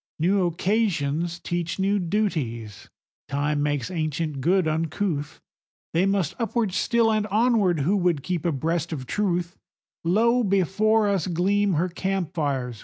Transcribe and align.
New 0.17 0.47
occasions 0.47 1.37
teach 1.39 1.77
new 1.77 1.99
duties; 1.99 2.89
Time 3.27 3.61
makes 3.61 3.91
ancient 3.91 4.41
good 4.41 4.67
uncouth; 4.67 5.39
They 5.93 6.07
must 6.07 6.33
upward 6.39 6.73
still, 6.73 7.11
and 7.11 7.27
onward, 7.27 7.81
who 7.81 7.95
would 7.97 8.23
keep 8.23 8.43
abreast 8.43 8.91
of 8.91 9.05
Truth; 9.05 9.57
Lo, 10.03 10.43
before 10.43 11.07
us 11.07 11.27
gleam 11.27 11.73
her 11.73 11.87
camp 11.87 12.33
fires! 12.33 12.79